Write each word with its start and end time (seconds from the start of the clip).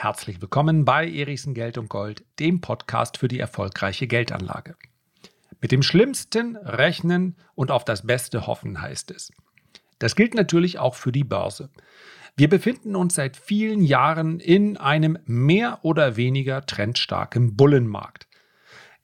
Herzlich 0.00 0.40
willkommen 0.40 0.84
bei 0.84 1.10
Erichsen 1.10 1.54
Geld 1.54 1.76
und 1.76 1.88
Gold, 1.88 2.24
dem 2.38 2.60
Podcast 2.60 3.18
für 3.18 3.26
die 3.26 3.40
erfolgreiche 3.40 4.06
Geldanlage. 4.06 4.76
Mit 5.60 5.72
dem 5.72 5.82
Schlimmsten 5.82 6.54
rechnen 6.54 7.34
und 7.56 7.72
auf 7.72 7.84
das 7.84 8.06
Beste 8.06 8.46
hoffen 8.46 8.80
heißt 8.80 9.10
es. 9.10 9.32
Das 9.98 10.14
gilt 10.14 10.34
natürlich 10.34 10.78
auch 10.78 10.94
für 10.94 11.10
die 11.10 11.24
Börse. 11.24 11.70
Wir 12.36 12.48
befinden 12.48 12.94
uns 12.94 13.16
seit 13.16 13.36
vielen 13.36 13.82
Jahren 13.82 14.38
in 14.38 14.76
einem 14.76 15.18
mehr 15.26 15.80
oder 15.82 16.14
weniger 16.14 16.64
trendstarken 16.64 17.56
Bullenmarkt. 17.56 18.27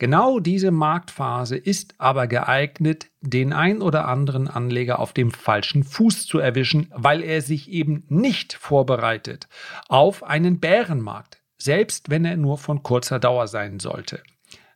Genau 0.04 0.38
diese 0.38 0.70
Marktphase 0.70 1.56
ist 1.56 1.94
aber 1.96 2.26
geeignet, 2.26 3.06
den 3.22 3.54
ein 3.54 3.80
oder 3.80 4.06
anderen 4.06 4.48
Anleger 4.48 4.98
auf 4.98 5.14
dem 5.14 5.30
falschen 5.30 5.82
Fuß 5.82 6.26
zu 6.26 6.38
erwischen, 6.38 6.92
weil 6.94 7.22
er 7.22 7.40
sich 7.40 7.70
eben 7.70 8.04
nicht 8.10 8.52
vorbereitet 8.52 9.48
auf 9.88 10.22
einen 10.22 10.60
Bärenmarkt, 10.60 11.42
selbst 11.56 12.10
wenn 12.10 12.26
er 12.26 12.36
nur 12.36 12.58
von 12.58 12.82
kurzer 12.82 13.18
Dauer 13.18 13.48
sein 13.48 13.80
sollte. 13.80 14.22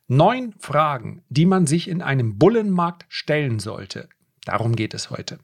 Neun 0.07 0.55
Fragen, 0.57 1.21
die 1.29 1.45
man 1.45 1.67
sich 1.67 1.89
in 1.89 2.01
einem 2.01 2.39
Bullenmarkt 2.39 3.05
stellen 3.07 3.59
sollte. 3.59 4.09
Darum 4.45 4.75
geht 4.75 4.95
es 4.95 5.11
heute. 5.11 5.37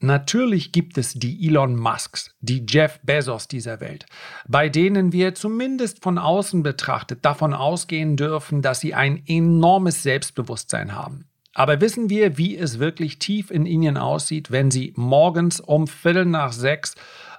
Natürlich 0.00 0.70
gibt 0.70 0.96
es 0.96 1.14
die 1.14 1.48
Elon 1.48 1.74
Musks, 1.74 2.36
die 2.40 2.64
Jeff 2.68 3.00
Bezos 3.02 3.48
dieser 3.48 3.80
Welt, 3.80 4.06
bei 4.46 4.68
denen 4.68 5.12
wir 5.12 5.34
zumindest 5.34 6.04
von 6.04 6.18
außen 6.18 6.62
betrachtet 6.62 7.24
davon 7.24 7.52
ausgehen 7.52 8.16
dürfen, 8.16 8.62
dass 8.62 8.78
sie 8.78 8.94
ein 8.94 9.24
enormes 9.26 10.04
Selbstbewusstsein 10.04 10.94
haben. 10.94 11.26
Aber 11.52 11.80
wissen 11.80 12.08
wir, 12.08 12.38
wie 12.38 12.56
es 12.56 12.78
wirklich 12.78 13.18
tief 13.18 13.50
in 13.50 13.66
ihnen 13.66 13.96
aussieht, 13.96 14.52
wenn 14.52 14.70
sie 14.70 14.92
morgens 14.94 15.58
um 15.58 15.88
Viertel 15.88 16.26
nach 16.26 16.52
sechs 16.52 16.94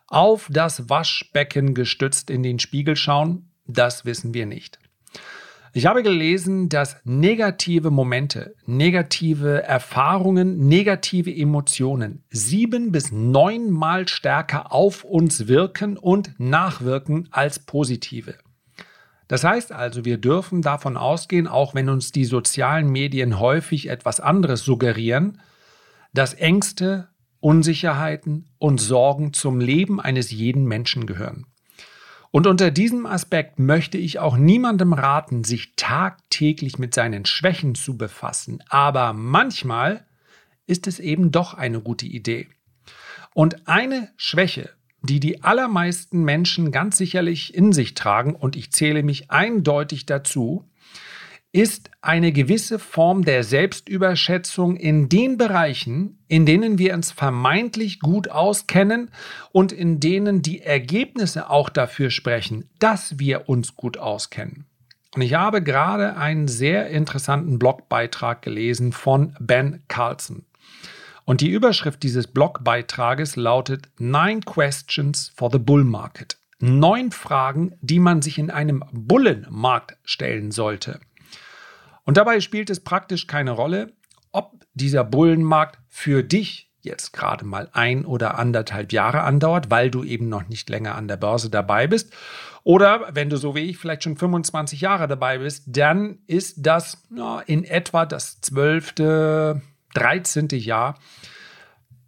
auf 0.08 0.50
das 0.52 0.90
Waschbecken 0.90 1.74
gestützt 1.74 2.30
in 2.30 2.44
den 2.44 2.60
Spiegel 2.60 2.98
schauen? 2.98 3.52
Das 3.68 4.04
wissen 4.04 4.34
wir 4.34 4.46
nicht. 4.46 4.80
Ich 5.74 5.86
habe 5.86 6.02
gelesen, 6.02 6.68
dass 6.68 6.98
negative 7.04 7.92
Momente, 7.92 8.56
negative 8.66 9.62
Erfahrungen, 9.64 10.68
negative 10.68 11.34
Emotionen 11.34 12.24
sieben 12.32 12.92
bis 12.92 13.12
neunmal 13.12 14.08
stärker 14.08 14.74
auf 14.74 15.04
uns 15.04 15.48
wirken 15.48 15.98
und 15.98 16.32
nachwirken 16.40 17.28
als 17.32 17.60
positive. 17.60 18.36
Das 19.28 19.44
heißt 19.44 19.72
also, 19.72 20.06
wir 20.06 20.18
dürfen 20.18 20.64
davon 20.64 20.98
ausgehen, 20.98 21.48
auch 21.48 21.76
wenn 21.76 21.88
uns 21.88 22.12
die 22.12 22.26
sozialen 22.26 22.90
Medien 22.90 23.40
häufig 23.40 23.90
etwas 23.90 24.20
anderes 24.20 24.64
suggerieren, 24.64 25.40
dass 26.14 26.34
Ängste, 26.34 27.10
Unsicherheiten 27.40 28.50
und 28.58 28.82
Sorgen 28.82 29.32
zum 29.34 29.60
Leben 29.60 30.02
eines 30.02 30.32
jeden 30.32 30.66
Menschen 30.66 31.06
gehören. 31.06 31.46
Und 32.32 32.46
unter 32.46 32.70
diesem 32.70 33.06
Aspekt 33.06 33.58
möchte 33.58 33.98
ich 33.98 34.20
auch 34.20 34.38
niemandem 34.38 34.94
raten, 34.94 35.44
sich 35.44 35.74
tagtäglich 35.76 36.78
mit 36.78 36.94
seinen 36.94 37.26
Schwächen 37.26 37.74
zu 37.74 37.98
befassen. 37.98 38.64
Aber 38.70 39.14
manchmal 39.14 40.06
ist 40.68 40.86
es 40.86 41.00
eben 41.00 41.32
doch 41.32 41.56
eine 41.56 41.82
gute 41.82 42.06
Idee. 42.06 42.48
Und 43.34 43.68
eine 43.68 44.12
Schwäche, 44.18 44.70
die 45.02 45.20
die 45.20 45.44
allermeisten 45.44 46.24
Menschen 46.24 46.72
ganz 46.72 46.98
sicherlich 46.98 47.56
in 47.56 47.74
sich 47.74 47.96
tragen, 47.96 48.36
und 48.36 48.56
ich 48.56 48.72
zähle 48.72 49.02
mich 49.02 49.32
eindeutig 49.32 50.06
dazu, 50.06 50.70
ist 51.52 51.90
eine 52.02 52.32
gewisse 52.32 52.78
Form 52.78 53.26
der 53.26 53.44
Selbstüberschätzung 53.44 54.76
in 54.76 55.10
den 55.10 55.38
Bereichen, 55.38 56.20
in 56.28 56.46
denen 56.46 56.78
wir 56.78 56.94
uns 56.94 57.12
vermeintlich 57.12 58.00
gut 58.00 58.30
auskennen 58.30 59.10
und 59.52 59.72
in 59.72 60.00
denen 60.00 60.44
die 60.44 60.62
Ergebnisse 60.62 61.50
auch 61.50 61.70
dafür 61.70 62.12
sprechen, 62.12 62.70
dass 62.78 63.18
wir 63.18 63.50
uns 63.50 63.76
gut 63.76 63.98
auskennen. 63.98 64.66
Und 65.16 65.24
ich 65.24 65.34
habe 65.34 65.64
gerade 65.64 66.18
einen 66.18 66.48
sehr 66.48 66.90
interessanten 66.90 67.58
Blogbeitrag 67.58 68.44
gelesen 68.44 68.92
von 68.92 69.36
Ben 69.40 69.82
Carlson. 69.88 70.46
Und 71.26 71.42
die 71.42 71.50
Überschrift 71.50 72.04
dieses 72.04 72.28
Blogbeitrages 72.28 73.36
lautet 73.36 73.90
Nine 73.98 74.42
Questions 74.42 75.32
for 75.36 75.50
the 75.52 75.58
Bull 75.58 75.84
Market. 75.84 76.38
Neun 76.60 77.12
Fragen, 77.12 77.74
die 77.82 78.00
man 78.00 78.22
sich 78.22 78.38
in 78.38 78.52
einem 78.52 78.84
Bullenmarkt 78.92 79.98
stellen 80.04 80.52
sollte. 80.52 81.00
Und 82.10 82.18
dabei 82.18 82.40
spielt 82.40 82.72
es 82.72 82.80
praktisch 82.80 83.28
keine 83.28 83.52
Rolle, 83.52 83.94
ob 84.32 84.66
dieser 84.74 85.04
Bullenmarkt 85.04 85.78
für 85.88 86.24
dich 86.24 86.72
jetzt 86.82 87.14
gerade 87.14 87.46
mal 87.46 87.70
ein 87.74 88.04
oder 88.04 88.40
anderthalb 88.40 88.92
Jahre 88.92 89.22
andauert, 89.22 89.70
weil 89.70 89.92
du 89.92 90.04
eben 90.04 90.28
noch 90.28 90.48
nicht 90.48 90.72
länger 90.72 90.96
an 90.96 91.08
der 91.08 91.18
Börse 91.18 91.52
dabei 91.52 91.86
bist. 91.86 92.12
Oder 92.64 93.10
wenn 93.12 93.30
du 93.30 93.38
so 93.38 93.54
wie 93.54 93.60
ich 93.60 93.78
vielleicht 93.78 94.06
schon 94.06 94.18
25 94.18 94.82
Jahre 94.82 95.08
dabei 95.08 95.38
bist, 95.38 95.66
dann 95.68 96.18
ist 96.26 96.66
das 96.66 96.98
ja, 97.16 97.42
in 97.42 97.64
etwa 97.64 98.08
das 98.08 98.42
12., 98.42 99.62
13. 99.94 100.48
Jahr. 100.54 100.98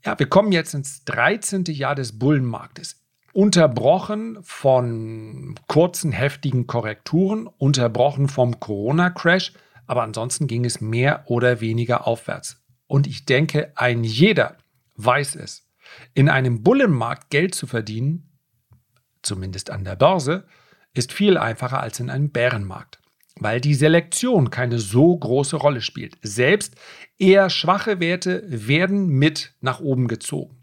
Ja, 0.03 0.17
wir 0.17 0.25
kommen 0.25 0.51
jetzt 0.51 0.73
ins 0.73 1.05
13. 1.05 1.65
Jahr 1.65 1.93
des 1.93 2.17
Bullenmarktes. 2.17 2.99
Unterbrochen 3.33 4.39
von 4.41 5.53
kurzen, 5.67 6.11
heftigen 6.11 6.65
Korrekturen, 6.65 7.45
unterbrochen 7.45 8.29
vom 8.29 8.59
Corona-Crash, 8.59 9.53
aber 9.87 10.03
ansonsten 10.03 10.47
ging 10.47 10.65
es 10.65 10.81
mehr 10.81 11.23
oder 11.27 11.61
weniger 11.61 12.07
aufwärts. 12.07 12.63
Und 12.87 13.07
ich 13.07 13.25
denke, 13.25 13.71
ein 13.75 14.03
jeder 14.03 14.57
weiß 14.97 15.35
es. 15.35 15.67
In 16.13 16.29
einem 16.29 16.63
Bullenmarkt 16.63 17.29
Geld 17.29 17.55
zu 17.55 17.67
verdienen, 17.67 18.29
zumindest 19.21 19.69
an 19.69 19.83
der 19.83 19.95
Börse, 19.95 20.45
ist 20.93 21.13
viel 21.13 21.37
einfacher 21.37 21.79
als 21.79 21.99
in 21.99 22.09
einem 22.09 22.31
Bärenmarkt, 22.31 22.99
weil 23.39 23.61
die 23.61 23.75
Selektion 23.75 24.49
keine 24.49 24.79
so 24.79 25.15
große 25.15 25.55
Rolle 25.55 25.81
spielt. 25.81 26.17
Selbst 26.21 26.75
eher 27.17 27.49
schwache 27.49 27.99
Werte 27.99 28.43
werden 28.47 29.07
mit 29.07 29.53
nach 29.61 29.79
oben 29.79 30.07
gezogen. 30.07 30.60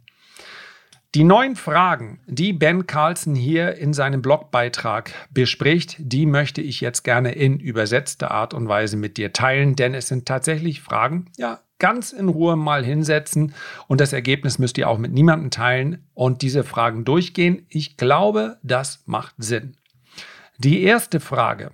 Die 1.15 1.25
neun 1.25 1.57
Fragen, 1.57 2.21
die 2.27 2.53
Ben 2.53 2.87
Carlson 2.87 3.35
hier 3.35 3.77
in 3.77 3.95
seinem 3.95 4.21
Blogbeitrag 4.21 5.15
bespricht, 5.31 5.97
die 5.99 6.27
möchte 6.27 6.61
ich 6.61 6.83
jetzt 6.83 7.03
gerne 7.03 7.33
in 7.33 7.59
übersetzter 7.59 8.31
Art 8.31 8.53
und 8.53 8.69
Weise 8.69 8.99
mit 8.99 9.17
dir 9.17 9.33
teilen, 9.33 9.75
denn 9.75 9.95
es 9.95 10.09
sind 10.09 10.27
tatsächlich 10.27 10.83
Fragen, 10.83 11.31
ja, 11.39 11.61
ganz 11.79 12.13
in 12.13 12.29
Ruhe 12.29 12.57
mal 12.57 12.85
hinsetzen 12.85 13.55
und 13.87 14.03
das 14.03 14.13
Ergebnis 14.13 14.59
müsst 14.59 14.77
ihr 14.77 14.87
auch 14.87 14.99
mit 14.99 15.13
niemandem 15.13 15.51
teilen 15.51 16.07
und 16.13 16.43
diese 16.43 16.63
Fragen 16.63 17.07
durchgehen. 17.07 17.65
Ich 17.71 17.97
glaube, 17.97 18.59
das 18.63 19.03
macht 19.07 19.35
Sinn. 19.39 19.79
Die 20.59 20.83
erste 20.83 21.21
Frage. 21.21 21.71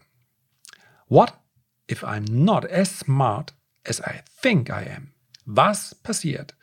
What 1.09 1.35
if 1.91 2.05
I'm 2.05 2.31
not 2.31 2.71
as 2.71 3.01
smart 3.01 3.53
as 3.85 3.99
I 3.99 4.21
think 4.41 4.69
I 4.69 4.89
am? 4.97 5.13
Was 5.45 5.97
passiert? 5.97 6.55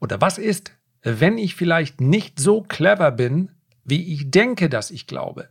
Oder 0.00 0.20
was 0.20 0.38
ist, 0.38 0.75
wenn 1.06 1.38
ich 1.38 1.54
vielleicht 1.54 2.00
nicht 2.00 2.40
so 2.40 2.62
clever 2.62 3.12
bin, 3.12 3.52
wie 3.84 4.12
ich 4.12 4.32
denke, 4.32 4.68
dass 4.68 4.90
ich 4.90 5.06
glaube. 5.06 5.48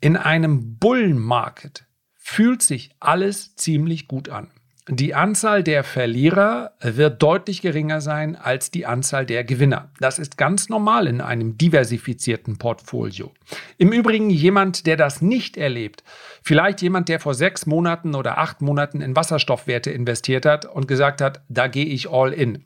In 0.00 0.18
einem 0.18 0.76
Bullenmarket 0.78 1.86
fühlt 2.14 2.60
sich 2.60 2.90
alles 3.00 3.56
ziemlich 3.56 4.06
gut 4.06 4.28
an. 4.28 4.50
Die 4.90 5.14
Anzahl 5.14 5.62
der 5.62 5.82
Verlierer 5.84 6.72
wird 6.80 7.22
deutlich 7.22 7.60
geringer 7.60 8.00
sein 8.00 8.36
als 8.36 8.70
die 8.70 8.86
Anzahl 8.86 9.26
der 9.26 9.44
Gewinner. 9.44 9.90
Das 9.98 10.18
ist 10.18 10.38
ganz 10.38 10.68
normal 10.70 11.06
in 11.06 11.20
einem 11.20 11.58
diversifizierten 11.58 12.56
Portfolio. 12.56 13.32
Im 13.76 13.92
Übrigen 13.92 14.30
jemand, 14.30 14.86
der 14.86 14.96
das 14.96 15.20
nicht 15.20 15.58
erlebt, 15.58 16.04
vielleicht 16.42 16.80
jemand, 16.80 17.10
der 17.10 17.20
vor 17.20 17.34
sechs 17.34 17.66
Monaten 17.66 18.14
oder 18.14 18.38
acht 18.38 18.62
Monaten 18.62 19.02
in 19.02 19.14
Wasserstoffwerte 19.14 19.90
investiert 19.90 20.46
hat 20.46 20.64
und 20.64 20.88
gesagt 20.88 21.20
hat, 21.20 21.42
da 21.48 21.66
gehe 21.66 21.86
ich 21.86 22.10
all 22.10 22.32
in 22.32 22.64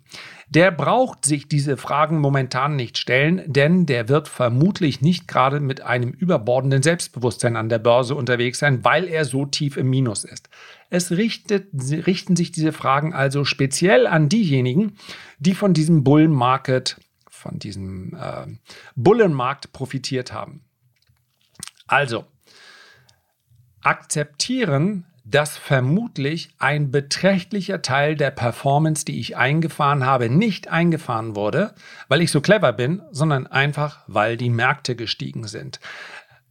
der 0.55 0.71
braucht 0.71 1.25
sich 1.25 1.49
diese 1.49 1.79
Fragen 1.79 2.19
momentan 2.19 2.77
nicht 2.77 2.99
stellen, 2.99 3.43
denn 3.47 3.87
der 3.87 4.11
wird 4.11 4.29
vermutlich 4.29 5.01
nicht 5.01 5.27
gerade 5.27 5.61
mit 5.61 5.81
einem 5.81 6.11
überbordenden 6.11 6.83
Selbstbewusstsein 6.83 7.57
an 7.57 7.71
der 7.71 7.79
Börse 7.79 8.15
unterwegs 8.15 8.59
sein, 8.59 8.85
weil 8.85 9.09
er 9.09 9.25
so 9.25 9.47
tief 9.47 9.79
im 9.79 9.89
Minus 9.89 10.25
ist. 10.25 10.51
Es 10.91 11.11
richtet, 11.11 11.69
richten 12.07 12.37
sich 12.37 12.53
diese 12.53 12.73
Fragen 12.73 13.15
also 13.15 13.47
speziell 13.47 14.07
an 14.07 14.29
diejenigen, 14.29 14.99
die 15.39 15.55
von 15.55 15.73
diesem 15.73 16.05
Bullenmarket, 16.05 17.01
von 17.31 17.59
diesem 17.59 18.15
äh, 18.15 18.47
Bullenmarkt 18.95 19.73
profitiert 19.73 20.35
haben. 20.35 20.65
Also, 21.87 22.27
akzeptieren, 23.81 25.07
dass 25.25 25.57
vermutlich 25.57 26.51
ein 26.59 26.91
beträchtlicher 26.91 27.83
Teil 27.83 28.17
der 28.17 28.31
Performance, 28.31 29.05
die 29.05 29.21
ich 29.21 29.37
eingefahren 29.37 30.05
habe, 30.05 30.29
nicht 30.29 30.69
eingefahren 30.69 31.37
wurde, 31.37 31.75
weil 32.09 32.23
ich 32.23 32.31
so 32.31 32.41
clever 32.41 32.73
bin, 32.73 33.03
sondern 33.11 33.47
einfach, 33.47 34.05
weil 34.07 34.37
die 34.37 34.51
Märkte 34.51 34.97
gestiegen 34.97 35.47
sind. 35.47 35.81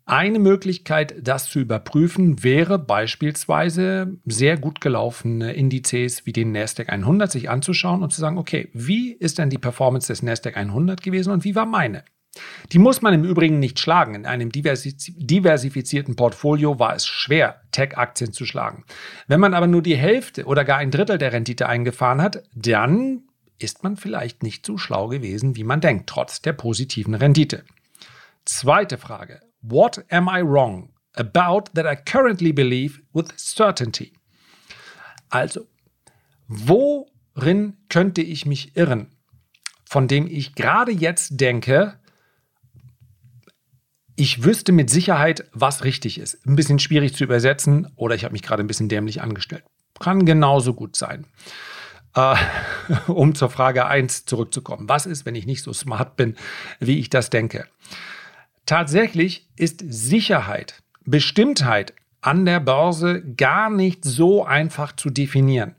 Eine 0.05 0.39
Möglichkeit, 0.39 1.15
das 1.21 1.45
zu 1.45 1.59
überprüfen, 1.59 2.43
wäre 2.43 2.79
beispielsweise 2.79 4.17
sehr 4.25 4.57
gut 4.57 4.81
gelaufene 4.81 5.53
Indizes 5.53 6.25
wie 6.25 6.33
den 6.33 6.51
NASDAQ 6.51 6.89
100 6.89 7.31
sich 7.31 7.49
anzuschauen 7.49 8.01
und 8.03 8.11
zu 8.11 8.19
sagen, 8.19 8.37
okay, 8.37 8.69
wie 8.73 9.13
ist 9.13 9.37
denn 9.37 9.49
die 9.49 9.57
Performance 9.57 10.07
des 10.07 10.23
NASDAQ 10.23 10.57
100 10.57 11.01
gewesen 11.01 11.31
und 11.31 11.43
wie 11.43 11.55
war 11.55 11.65
meine? 11.65 12.03
Die 12.71 12.79
muss 12.79 13.01
man 13.01 13.13
im 13.13 13.25
Übrigen 13.25 13.59
nicht 13.59 13.79
schlagen. 13.79 14.15
In 14.15 14.25
einem 14.25 14.51
diversifizierten 14.51 16.15
Portfolio 16.15 16.79
war 16.79 16.95
es 16.95 17.05
schwer, 17.05 17.61
Tech-Aktien 17.71 18.31
zu 18.31 18.45
schlagen. 18.45 18.85
Wenn 19.27 19.41
man 19.41 19.53
aber 19.53 19.67
nur 19.67 19.81
die 19.81 19.97
Hälfte 19.97 20.45
oder 20.45 20.63
gar 20.63 20.77
ein 20.77 20.91
Drittel 20.91 21.17
der 21.17 21.33
Rendite 21.33 21.67
eingefahren 21.67 22.21
hat, 22.21 22.43
dann 22.55 23.23
ist 23.59 23.83
man 23.83 23.97
vielleicht 23.97 24.43
nicht 24.43 24.65
so 24.65 24.77
schlau 24.77 25.07
gewesen, 25.07 25.55
wie 25.55 25.63
man 25.63 25.81
denkt, 25.81 26.07
trotz 26.09 26.41
der 26.41 26.53
positiven 26.53 27.13
Rendite. 27.13 27.63
Zweite 28.45 28.97
Frage. 28.97 29.41
What 29.61 30.03
am 30.09 30.27
I 30.27 30.41
wrong 30.41 30.93
about 31.13 31.65
that 31.75 31.85
I 31.85 31.95
currently 31.95 32.53
believe 32.53 33.01
with 33.13 33.27
certainty? 33.37 34.13
Also, 35.29 35.67
worin 36.47 37.77
könnte 37.89 38.21
ich 38.21 38.45
mich 38.45 38.75
irren, 38.75 39.11
von 39.85 40.07
dem 40.07 40.27
ich 40.27 40.55
gerade 40.55 40.91
jetzt 40.91 41.39
denke, 41.39 41.99
ich 44.21 44.43
wüsste 44.43 44.71
mit 44.71 44.91
Sicherheit, 44.91 45.45
was 45.51 45.83
richtig 45.83 46.19
ist. 46.19 46.45
Ein 46.45 46.55
bisschen 46.55 46.77
schwierig 46.77 47.15
zu 47.15 47.23
übersetzen 47.23 47.91
oder 47.95 48.13
ich 48.13 48.23
habe 48.23 48.33
mich 48.33 48.43
gerade 48.43 48.63
ein 48.63 48.67
bisschen 48.67 48.87
dämlich 48.87 49.19
angestellt. 49.19 49.63
Kann 49.99 50.27
genauso 50.27 50.75
gut 50.75 50.95
sein. 50.95 51.25
Äh, 52.13 52.35
um 53.07 53.33
zur 53.33 53.49
Frage 53.49 53.87
1 53.87 54.25
zurückzukommen. 54.25 54.87
Was 54.87 55.07
ist, 55.07 55.25
wenn 55.25 55.33
ich 55.33 55.47
nicht 55.47 55.63
so 55.63 55.73
smart 55.73 56.17
bin, 56.17 56.35
wie 56.79 56.99
ich 56.99 57.09
das 57.09 57.31
denke? 57.31 57.65
Tatsächlich 58.67 59.49
ist 59.55 59.83
Sicherheit, 59.87 60.83
Bestimmtheit 61.03 61.95
an 62.21 62.45
der 62.45 62.59
Börse 62.59 63.23
gar 63.23 63.71
nicht 63.71 64.05
so 64.05 64.45
einfach 64.45 64.95
zu 64.95 65.09
definieren. 65.09 65.73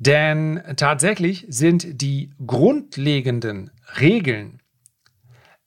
Denn 0.00 0.60
tatsächlich 0.74 1.46
sind 1.48 2.02
die 2.02 2.32
grundlegenden 2.44 3.70
Regeln 4.00 4.60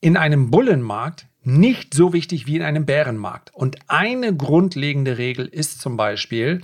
in 0.01 0.17
einem 0.17 0.51
Bullenmarkt 0.51 1.27
nicht 1.43 1.93
so 1.93 2.13
wichtig 2.13 2.47
wie 2.47 2.55
in 2.55 2.63
einem 2.63 2.85
Bärenmarkt. 2.85 3.53
Und 3.53 3.77
eine 3.87 4.35
grundlegende 4.35 5.17
Regel 5.17 5.45
ist 5.45 5.81
zum 5.81 5.97
Beispiel, 5.97 6.61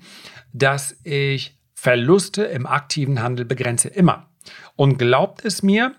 dass 0.54 0.96
ich 1.04 1.58
Verluste 1.74 2.44
im 2.44 2.66
aktiven 2.66 3.22
Handel 3.22 3.46
begrenze. 3.46 3.88
Immer. 3.88 4.28
Und 4.76 4.98
glaubt 4.98 5.46
es 5.46 5.64
mir, 5.64 5.96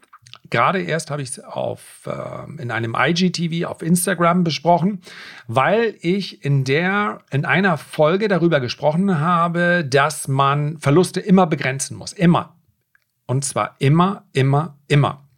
gerade 0.51 0.83
erst 0.83 1.11
habe 1.11 1.23
ich 1.23 1.31
es 1.31 1.39
äh, 1.39 2.63
in 2.63 2.71
einem 2.71 2.95
IGTV 2.99 3.67
auf 3.67 3.83
Instagram 3.83 4.45
besprochen, 4.45 5.01
weil 5.47 5.95
ich 6.01 6.45
in 6.45 6.65
der 6.65 7.23
in 7.31 7.45
einer 7.45 7.79
Folge 7.79 8.29
darüber 8.29 8.61
gesprochen 8.61 9.21
habe, 9.21 9.85
dass 9.89 10.29
man 10.29 10.79
Verluste 10.79 11.21
immer 11.21 11.47
begrenzen 11.47 11.97
muss, 11.97 12.13
immer. 12.13 12.57
Und 13.27 13.45
zwar 13.45 13.77
immer, 13.79 14.25
immer, 14.33 14.77
immer. 14.89 15.30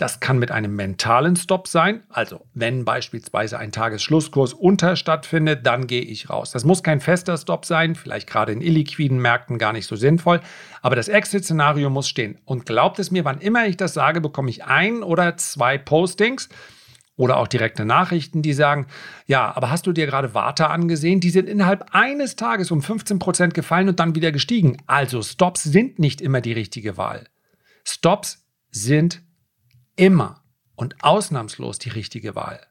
Das 0.00 0.18
kann 0.18 0.38
mit 0.38 0.50
einem 0.50 0.76
mentalen 0.76 1.36
Stop 1.36 1.68
sein. 1.68 2.04
Also, 2.08 2.46
wenn 2.54 2.86
beispielsweise 2.86 3.58
ein 3.58 3.70
Tagesschlusskurs 3.70 4.54
unter 4.54 4.96
stattfindet, 4.96 5.66
dann 5.66 5.86
gehe 5.86 6.00
ich 6.00 6.30
raus. 6.30 6.52
Das 6.52 6.64
muss 6.64 6.82
kein 6.82 7.02
fester 7.02 7.36
Stop 7.36 7.66
sein, 7.66 7.94
vielleicht 7.94 8.26
gerade 8.26 8.52
in 8.52 8.62
illiquiden 8.62 9.18
Märkten 9.18 9.58
gar 9.58 9.74
nicht 9.74 9.86
so 9.86 9.96
sinnvoll. 9.96 10.40
Aber 10.80 10.96
das 10.96 11.08
Exit-Szenario 11.08 11.90
muss 11.90 12.08
stehen. 12.08 12.38
Und 12.46 12.64
glaubt 12.64 12.98
es 12.98 13.10
mir, 13.10 13.26
wann 13.26 13.42
immer 13.42 13.66
ich 13.66 13.76
das 13.76 13.92
sage, 13.92 14.22
bekomme 14.22 14.48
ich 14.48 14.64
ein 14.64 15.02
oder 15.02 15.36
zwei 15.36 15.76
Postings 15.76 16.48
oder 17.16 17.36
auch 17.36 17.46
direkte 17.46 17.84
Nachrichten, 17.84 18.40
die 18.40 18.54
sagen, 18.54 18.86
ja, 19.26 19.54
aber 19.54 19.70
hast 19.70 19.86
du 19.86 19.92
dir 19.92 20.06
gerade 20.06 20.32
Warte 20.32 20.68
angesehen? 20.68 21.20
Die 21.20 21.28
sind 21.28 21.46
innerhalb 21.46 21.94
eines 21.94 22.36
Tages 22.36 22.70
um 22.70 22.80
15 22.80 23.18
Prozent 23.18 23.52
gefallen 23.52 23.90
und 23.90 24.00
dann 24.00 24.14
wieder 24.14 24.32
gestiegen. 24.32 24.78
Also 24.86 25.20
Stops 25.20 25.62
sind 25.62 25.98
nicht 25.98 26.22
immer 26.22 26.40
die 26.40 26.54
richtige 26.54 26.96
Wahl. 26.96 27.26
Stops 27.84 28.46
sind 28.70 29.20
immer 30.00 30.42
und 30.76 31.04
ausnahmslos 31.04 31.78
die 31.78 31.90
richtige 31.90 32.34
Wahl. 32.34 32.66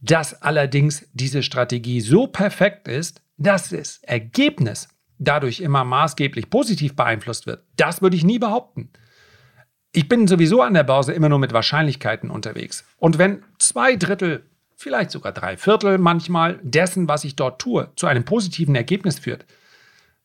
Dass 0.00 0.42
allerdings 0.42 1.08
diese 1.12 1.44
Strategie 1.44 2.00
so 2.00 2.26
perfekt 2.26 2.88
ist, 2.88 3.22
dass 3.36 3.70
das 3.70 3.98
Ergebnis 4.02 4.88
dadurch 5.18 5.60
immer 5.60 5.84
maßgeblich 5.84 6.50
positiv 6.50 6.96
beeinflusst 6.96 7.46
wird, 7.46 7.64
das 7.76 8.02
würde 8.02 8.16
ich 8.16 8.24
nie 8.24 8.40
behaupten. 8.40 8.90
Ich 9.92 10.08
bin 10.08 10.26
sowieso 10.26 10.60
an 10.62 10.74
der 10.74 10.82
Börse 10.82 11.12
immer 11.12 11.28
nur 11.28 11.38
mit 11.38 11.52
Wahrscheinlichkeiten 11.52 12.28
unterwegs. 12.28 12.84
Und 12.96 13.18
wenn 13.18 13.44
zwei 13.58 13.94
Drittel, 13.94 14.44
vielleicht 14.74 15.12
sogar 15.12 15.32
drei 15.32 15.56
Viertel 15.56 15.98
manchmal 15.98 16.58
dessen, 16.62 17.08
was 17.08 17.24
ich 17.24 17.36
dort 17.36 17.60
tue, 17.60 17.92
zu 17.94 18.08
einem 18.08 18.24
positiven 18.24 18.74
Ergebnis 18.74 19.20
führt, 19.20 19.46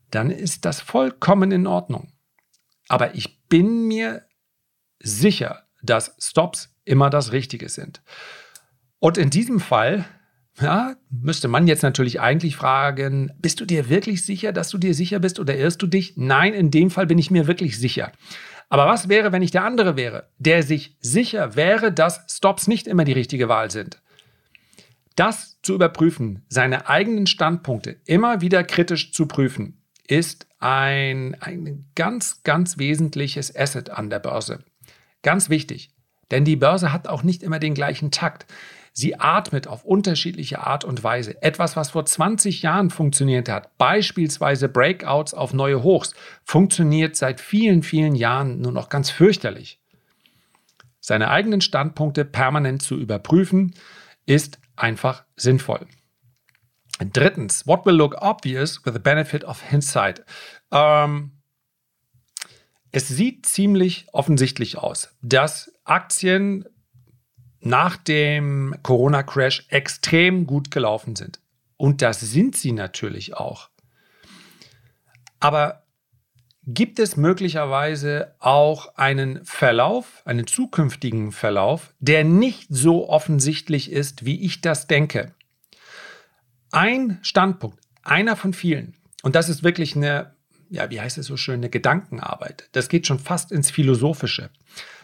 dann 0.09 0.31
ist 0.31 0.65
das 0.65 0.81
vollkommen 0.81 1.51
in 1.51 1.68
Ordnung. 1.68 2.12
Aber 2.88 3.13
ich 3.15 3.47
bin 3.47 3.88
mir 3.88 4.24
sicher, 5.00 5.62
dass 5.83 6.15
Stops 6.19 6.74
immer 6.85 7.09
das 7.09 7.31
Richtige 7.31 7.69
sind. 7.69 8.01
Und 9.00 9.18
in 9.18 9.30
diesem 9.30 9.59
Fall 9.59 10.06
ja, 10.62 10.95
müsste 11.09 11.47
man 11.47 11.68
jetzt 11.68 11.83
natürlich 11.83 12.21
eigentlich 12.21 12.56
fragen, 12.56 13.31
bist 13.39 13.59
du 13.59 13.65
dir 13.65 13.89
wirklich 13.89 14.24
sicher, 14.24 14.51
dass 14.53 14.69
du 14.69 14.77
dir 14.77 14.94
sicher 14.94 15.19
bist 15.19 15.39
oder 15.39 15.56
irrst 15.56 15.81
du 15.81 15.88
dich? 15.88 16.13
Nein, 16.15 16.53
in 16.53 16.69
dem 16.69 16.91
Fall 16.91 17.07
bin 17.07 17.18
ich 17.18 17.31
mir 17.31 17.47
wirklich 17.47 17.80
sicher. 17.80 18.12
Aber 18.69 18.85
was 18.88 19.09
wäre, 19.09 19.31
wenn 19.31 19.41
ich 19.41 19.51
der 19.51 19.63
andere 19.63 19.97
wäre, 19.97 20.30
der 20.38 20.63
sich 20.63 20.97
sicher 21.00 21.56
wäre, 21.56 21.91
dass 21.91 22.24
Stops 22.29 22.68
nicht 22.68 22.88
immer 22.88 23.03
die 23.03 23.12
richtige 23.13 23.50
Wahl 23.50 23.71
sind? 23.71 24.01
Das 25.15 25.59
zu 25.62 25.75
überprüfen, 25.75 26.45
seine 26.50 26.88
eigenen 26.88 27.27
Standpunkte 27.27 27.97
immer 28.06 28.41
wieder 28.41 28.63
kritisch 28.63 29.12
zu 29.12 29.27
prüfen, 29.27 29.81
ist 30.07 30.47
ein, 30.59 31.36
ein 31.39 31.86
ganz, 31.95 32.41
ganz 32.44 32.77
wesentliches 32.77 33.56
Asset 33.56 33.89
an 33.89 34.09
der 34.09 34.19
Börse. 34.19 34.63
Ganz 35.24 35.50
wichtig, 35.50 35.90
denn 36.30 36.46
die 36.46 36.56
Börse 36.56 36.94
hat 36.94 37.08
auch 37.08 37.24
nicht 37.24 37.42
immer 37.42 37.60
den 37.60 37.74
gleichen 37.74 38.12
Takt. 38.12 38.46
Sie 38.96 39.20
atmet 39.20 39.68
auf 39.68 39.84
unterschiedliche 39.86 40.60
Art 40.60 40.84
und 40.84 41.04
Weise. 41.04 41.42
Etwas, 41.42 41.75
was 41.75 41.92
vor 41.92 42.06
20 42.06 42.62
Jahren 42.62 42.92
funktioniert 42.92 43.50
hat, 43.50 43.75
beispielsweise 43.80 44.70
Breakouts 44.70 45.34
auf 45.34 45.52
neue 45.52 45.81
Hochs, 45.81 46.14
funktioniert 46.44 47.16
seit 47.16 47.42
vielen, 47.42 47.81
vielen 47.81 48.14
Jahren 48.14 48.62
nur 48.62 48.72
noch 48.72 48.90
ganz 48.90 49.10
fürchterlich. 49.10 49.80
Seine 51.00 51.31
eigenen 51.31 51.62
Standpunkte 51.62 52.24
permanent 52.24 52.84
zu 52.84 52.96
überprüfen, 52.96 53.74
ist 54.25 54.60
einfach 54.75 55.24
sinnvoll. 55.36 55.88
Drittens, 57.00 57.66
what 57.66 57.86
will 57.86 57.96
look 57.96 58.16
obvious 58.22 58.86
with 58.86 58.94
the 58.94 59.00
benefit 59.00 59.44
of 59.44 59.62
hindsight? 59.62 60.24
Ähm, 60.72 61.31
es 62.94 63.07
sieht 63.07 63.48
ziemlich 63.48 64.06
offensichtlich 64.13 64.78
aus, 64.78 65.10
dass 65.24 65.74
Aktien 65.84 66.65
nach 67.60 67.98
dem 67.98 68.75
Corona-Crash 68.84 69.65
extrem 69.70 70.46
gut 70.46 70.70
gelaufen 70.70 71.15
sind. 71.15 71.39
Und 71.75 72.03
das 72.03 72.20
sind 72.20 72.56
sie 72.56 72.72
natürlich 72.72 73.36
auch. 73.36 73.70
Aber 75.39 75.84
gibt 76.67 77.00
es 77.00 77.17
möglicherweise 77.17 78.36
auch 78.39 78.96
einen 78.96 79.44
Verlauf, 79.44 80.22
einen 80.25 80.46
zukünftigen 80.46 81.32
Verlauf, 81.32 81.96
der 82.00 82.24
nicht 82.24 82.67
so 82.70 83.10
offensichtlich 83.10 83.91
ist, 83.91 84.24
wie 84.24 84.46
ich 84.46 84.62
das 84.62 84.86
denke? 84.86 85.34
Ein 86.72 87.17
Standpunkt, 87.24 87.79
einer 88.03 88.36
von 88.36 88.53
vielen, 88.53 88.96
und 89.24 89.36
das 89.36 89.50
ist 89.50 89.63
wirklich 89.63 89.96
eine 89.96 90.33
ja, 90.74 90.89
wie 90.89 91.00
heißt 91.00 91.20
es 91.20 91.27
so 91.27 91.38
schön, 91.38 91.60
eine 91.60 91.70
Gedankenarbeit. 91.70 92.68
Das 92.72 92.89
geht 92.89 93.06
schon 93.06 93.20
fast 93.20 93.51
ins 93.51 93.70
Philosophische. 93.70 94.50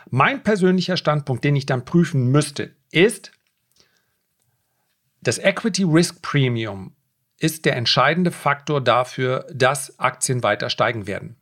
Mein 0.09 0.41
persönlicher 0.41 0.97
Standpunkt, 0.97 1.43
den 1.43 1.55
ich 1.55 1.67
dann 1.67 1.85
prüfen 1.85 2.31
müsste, 2.31 2.75
ist, 2.91 3.31
das 5.21 5.37
Equity 5.37 5.83
Risk 5.83 6.23
Premium 6.23 6.95
ist 7.37 7.65
der 7.65 7.75
entscheidende 7.75 8.31
Faktor 8.31 8.81
dafür, 8.81 9.45
dass 9.53 9.99
Aktien 9.99 10.41
weiter 10.41 10.71
steigen 10.71 11.05
werden. 11.05 11.35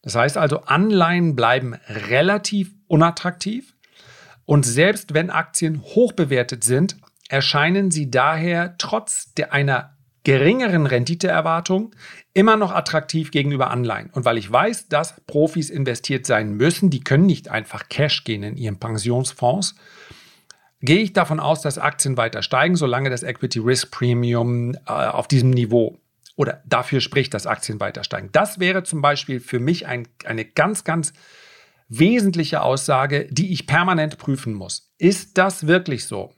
Das 0.00 0.14
heißt 0.14 0.38
also, 0.38 0.62
Anleihen 0.62 1.36
bleiben 1.36 1.74
relativ 1.88 2.72
unattraktiv 2.86 3.74
und 4.46 4.64
selbst 4.64 5.12
wenn 5.12 5.28
Aktien 5.28 5.82
hoch 5.82 6.12
bewertet 6.12 6.64
sind, 6.64 6.96
erscheinen 7.28 7.90
sie 7.90 8.10
daher 8.10 8.78
trotz 8.78 9.32
einer 9.50 9.95
geringeren 10.26 10.86
Renditeerwartung 10.86 11.94
immer 12.34 12.56
noch 12.56 12.72
attraktiv 12.72 13.30
gegenüber 13.30 13.70
Anleihen. 13.70 14.10
Und 14.10 14.24
weil 14.24 14.38
ich 14.38 14.50
weiß, 14.50 14.88
dass 14.88 15.20
Profis 15.28 15.70
investiert 15.70 16.26
sein 16.26 16.54
müssen, 16.54 16.90
die 16.90 16.98
können 16.98 17.26
nicht 17.26 17.48
einfach 17.48 17.88
Cash 17.88 18.24
gehen 18.24 18.42
in 18.42 18.56
ihren 18.56 18.80
Pensionsfonds, 18.80 19.76
gehe 20.80 20.98
ich 20.98 21.12
davon 21.12 21.38
aus, 21.38 21.62
dass 21.62 21.78
Aktien 21.78 22.16
weiter 22.16 22.42
steigen, 22.42 22.74
solange 22.74 23.08
das 23.08 23.22
Equity 23.22 23.60
Risk 23.60 23.92
Premium 23.92 24.74
äh, 24.74 24.90
auf 24.90 25.28
diesem 25.28 25.50
Niveau 25.50 26.00
oder 26.34 26.60
dafür 26.66 27.00
spricht, 27.00 27.32
dass 27.32 27.46
Aktien 27.46 27.78
weiter 27.78 28.02
steigen. 28.02 28.30
Das 28.32 28.58
wäre 28.58 28.82
zum 28.82 29.02
Beispiel 29.02 29.38
für 29.38 29.60
mich 29.60 29.86
ein, 29.86 30.08
eine 30.24 30.44
ganz, 30.44 30.82
ganz 30.82 31.12
wesentliche 31.88 32.62
Aussage, 32.62 33.28
die 33.30 33.52
ich 33.52 33.68
permanent 33.68 34.18
prüfen 34.18 34.54
muss. 34.54 34.92
Ist 34.98 35.38
das 35.38 35.68
wirklich 35.68 36.06
so? 36.06 36.35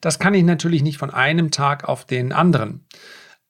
Das 0.00 0.18
kann 0.18 0.34
ich 0.34 0.44
natürlich 0.44 0.82
nicht 0.82 0.98
von 0.98 1.10
einem 1.10 1.50
Tag 1.50 1.84
auf 1.84 2.04
den 2.04 2.32
anderen. 2.32 2.86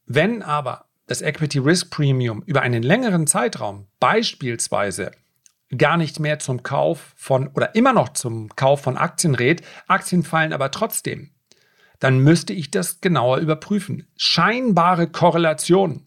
Wenn 0.06 0.42
aber 0.42 0.86
das 1.06 1.22
Equity 1.22 1.58
Risk 1.58 1.90
Premium 1.90 2.42
über 2.46 2.62
einen 2.62 2.82
längeren 2.82 3.26
Zeitraum 3.26 3.86
beispielsweise 4.00 5.10
gar 5.76 5.96
nicht 5.96 6.20
mehr 6.20 6.38
zum 6.38 6.62
Kauf 6.62 7.12
von 7.16 7.48
oder 7.48 7.74
immer 7.74 7.92
noch 7.92 8.10
zum 8.10 8.54
Kauf 8.54 8.82
von 8.82 8.96
Aktien 8.96 9.34
rät, 9.34 9.62
Aktien 9.86 10.22
fallen 10.22 10.52
aber 10.52 10.70
trotzdem, 10.70 11.30
dann 11.98 12.18
müsste 12.18 12.52
ich 12.52 12.70
das 12.70 13.00
genauer 13.00 13.38
überprüfen. 13.38 14.06
Scheinbare 14.16 15.08
Korrelationen 15.08 16.06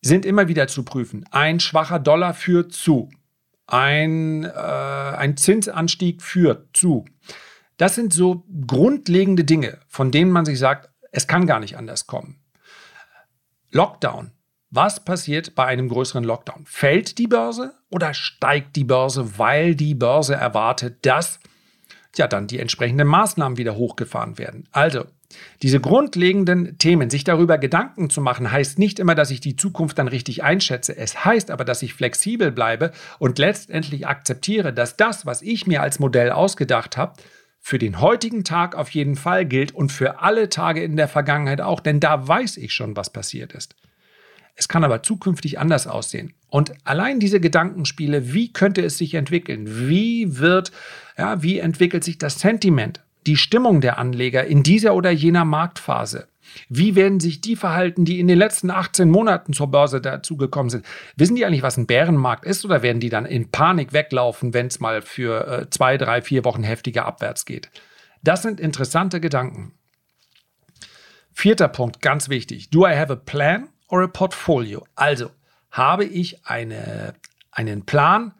sind 0.00 0.24
immer 0.24 0.48
wieder 0.48 0.68
zu 0.68 0.84
prüfen. 0.84 1.24
Ein 1.30 1.60
schwacher 1.60 1.98
Dollar 1.98 2.34
führt 2.34 2.72
zu. 2.72 3.10
Ein, 3.66 4.44
äh, 4.44 4.48
ein 4.48 5.36
Zinsanstieg 5.36 6.22
führt 6.22 6.76
zu. 6.76 7.04
Das 7.76 7.94
sind 7.94 8.12
so 8.12 8.44
grundlegende 8.66 9.44
Dinge, 9.44 9.78
von 9.88 10.10
denen 10.10 10.30
man 10.30 10.44
sich 10.44 10.58
sagt, 10.58 10.90
es 11.12 11.26
kann 11.26 11.46
gar 11.46 11.60
nicht 11.60 11.76
anders 11.76 12.06
kommen. 12.06 12.40
Lockdown. 13.70 14.32
Was 14.70 15.04
passiert 15.04 15.54
bei 15.54 15.66
einem 15.66 15.88
größeren 15.88 16.24
Lockdown? 16.24 16.64
Fällt 16.66 17.18
die 17.18 17.28
Börse 17.28 17.74
oder 17.90 18.14
steigt 18.14 18.76
die 18.76 18.84
Börse, 18.84 19.38
weil 19.38 19.74
die 19.74 19.94
Börse 19.94 20.34
erwartet, 20.34 21.04
dass 21.06 21.38
ja 22.16 22.26
dann 22.26 22.46
die 22.46 22.58
entsprechenden 22.58 23.06
Maßnahmen 23.06 23.58
wieder 23.58 23.76
hochgefahren 23.76 24.38
werden? 24.38 24.68
Also, 24.72 25.04
diese 25.62 25.80
grundlegenden 25.80 26.78
Themen, 26.78 27.10
sich 27.10 27.24
darüber 27.24 27.58
Gedanken 27.58 28.10
zu 28.10 28.20
machen, 28.20 28.50
heißt 28.50 28.78
nicht 28.78 28.98
immer, 28.98 29.14
dass 29.14 29.30
ich 29.30 29.40
die 29.40 29.56
Zukunft 29.56 29.98
dann 29.98 30.08
richtig 30.08 30.42
einschätze. 30.42 30.96
Es 30.96 31.24
heißt 31.24 31.50
aber, 31.50 31.64
dass 31.64 31.82
ich 31.82 31.94
flexibel 31.94 32.52
bleibe 32.52 32.92
und 33.18 33.38
letztendlich 33.38 34.06
akzeptiere, 34.06 34.72
dass 34.72 34.96
das, 34.96 35.26
was 35.26 35.42
ich 35.42 35.66
mir 35.66 35.82
als 35.82 35.98
Modell 35.98 36.30
ausgedacht 36.30 36.96
habe, 36.96 37.14
für 37.66 37.80
den 37.80 38.00
heutigen 38.00 38.44
Tag 38.44 38.76
auf 38.76 38.90
jeden 38.90 39.16
Fall 39.16 39.44
gilt 39.44 39.74
und 39.74 39.90
für 39.90 40.20
alle 40.20 40.48
Tage 40.48 40.84
in 40.84 40.96
der 40.96 41.08
Vergangenheit 41.08 41.60
auch, 41.60 41.80
denn 41.80 41.98
da 41.98 42.28
weiß 42.28 42.58
ich 42.58 42.72
schon, 42.72 42.94
was 42.96 43.10
passiert 43.10 43.54
ist. 43.54 43.74
Es 44.54 44.68
kann 44.68 44.84
aber 44.84 45.02
zukünftig 45.02 45.58
anders 45.58 45.88
aussehen. 45.88 46.32
Und 46.48 46.74
allein 46.84 47.18
diese 47.18 47.40
Gedankenspiele, 47.40 48.32
wie 48.32 48.52
könnte 48.52 48.82
es 48.82 48.98
sich 48.98 49.14
entwickeln? 49.14 49.88
Wie 49.88 50.38
wird, 50.38 50.70
ja, 51.18 51.42
wie 51.42 51.58
entwickelt 51.58 52.04
sich 52.04 52.18
das 52.18 52.38
Sentiment, 52.38 53.00
die 53.26 53.36
Stimmung 53.36 53.80
der 53.80 53.98
Anleger 53.98 54.44
in 54.44 54.62
dieser 54.62 54.94
oder 54.94 55.10
jener 55.10 55.44
Marktphase? 55.44 56.28
Wie 56.68 56.94
werden 56.94 57.20
sich 57.20 57.40
die 57.40 57.56
verhalten, 57.56 58.04
die 58.04 58.20
in 58.20 58.28
den 58.28 58.38
letzten 58.38 58.70
18 58.70 59.10
Monaten 59.10 59.52
zur 59.52 59.70
Börse 59.70 60.00
dazugekommen 60.00 60.70
sind? 60.70 60.86
Wissen 61.16 61.36
die 61.36 61.44
eigentlich, 61.44 61.62
was 61.62 61.76
ein 61.76 61.86
Bärenmarkt 61.86 62.44
ist 62.44 62.64
oder 62.64 62.82
werden 62.82 63.00
die 63.00 63.08
dann 63.08 63.26
in 63.26 63.50
Panik 63.50 63.92
weglaufen, 63.92 64.54
wenn 64.54 64.66
es 64.66 64.80
mal 64.80 65.02
für 65.02 65.46
äh, 65.46 65.70
zwei, 65.70 65.96
drei, 65.96 66.22
vier 66.22 66.44
Wochen 66.44 66.62
heftiger 66.62 67.04
abwärts 67.06 67.44
geht? 67.44 67.70
Das 68.22 68.42
sind 68.42 68.60
interessante 68.60 69.20
Gedanken. 69.20 69.72
Vierter 71.32 71.68
Punkt, 71.68 72.00
ganz 72.00 72.28
wichtig. 72.28 72.70
Do 72.70 72.86
I 72.86 72.96
have 72.96 73.12
a 73.12 73.16
plan 73.16 73.68
or 73.88 74.02
a 74.02 74.06
portfolio? 74.06 74.86
Also, 74.94 75.30
habe 75.70 76.04
ich 76.04 76.46
eine, 76.46 77.14
einen 77.50 77.84
Plan, 77.84 78.32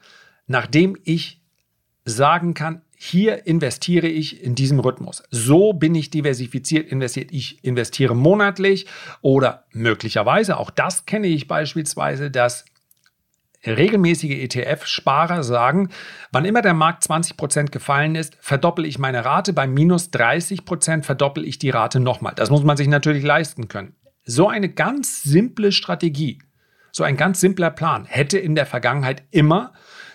nachdem 0.47 0.97
ich 1.05 1.43
sagen 2.07 2.55
kann, 2.55 2.83
hier 2.99 3.47
investiere 3.47 4.09
ich 4.09 4.43
in 4.43 4.55
diesem 4.55 4.81
Rhythmus. 4.81 5.23
So 5.31 5.75
bin 5.75 5.95
ich 5.95 6.11
diversifiziert 6.11 6.91
investiert. 6.91 7.31
Ich 7.31 7.63
investiere 7.63 8.17
monatlich 8.17 8.87
oder 9.21 9.65
möglicherweise, 9.73 10.57
auch 10.57 10.71
das 10.71 11.05
kenne 11.05 11.27
ich 11.27 11.47
beispielsweise, 11.47 12.31
dass 12.31 12.65
regelmäßige 13.67 14.31
ETF-Sparer 14.31 15.43
sagen, 15.43 15.91
wann 16.33 16.45
immer 16.45 16.63
der 16.63 16.75
Markt 16.75 17.05
20% 17.05 17.71
gefallen 17.71 18.15
ist, 18.15 18.37
verdoppel 18.41 18.87
ich 18.87 18.99
meine 18.99 19.25
Rate, 19.25 19.53
bei 19.53 19.67
minus 19.67 20.11
30% 20.11 21.03
verdoppel 21.03 21.45
ich 21.45 21.59
die 21.59 21.71
Rate 21.71 22.01
nochmal. 22.01 22.35
Das 22.35 22.51
muss 22.51 22.65
man 22.65 22.77
sich 22.77 22.89
natürlich 22.89 23.25
leisten 23.25 23.69
können. 23.69 23.95
So 24.25 24.49
eine 24.49 24.69
ganz 24.69 25.23
simple 25.23 25.73
Strategie, 25.73 26.39
so 26.93 27.05
ein 27.05 27.17
ganz 27.17 27.41
simpler 27.41 27.71
Plan 27.71 28.05
hätte 28.05 28.39
in 28.39 28.55
der 28.55 28.67
Vergangenheit 28.67 29.23
immer 29.31 29.73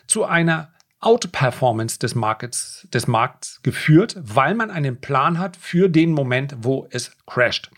zu 0.07 0.25
einer 0.25 0.71
Outperformance 1.01 1.99
des 1.99 2.15
Markets, 2.15 2.87
des 2.93 3.07
Markts 3.07 3.59
geführt, 3.63 4.15
weil 4.21 4.55
man 4.55 4.71
einen 4.71 5.01
Plan 5.01 5.39
hat 5.39 5.57
für 5.57 5.89
den 5.89 6.13
Moment, 6.13 6.55
wo 6.61 6.87
es 6.91 7.11
crasht. 7.25 7.69